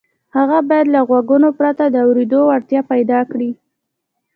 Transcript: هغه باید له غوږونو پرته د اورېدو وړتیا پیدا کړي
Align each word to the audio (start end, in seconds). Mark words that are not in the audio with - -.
هغه 0.35 0.57
باید 0.69 0.87
له 0.95 1.01
غوږونو 1.07 1.49
پرته 1.59 1.83
د 1.89 1.95
اورېدو 2.05 2.39
وړتیا 2.45 2.81
پیدا 2.91 3.19
کړي 3.31 3.51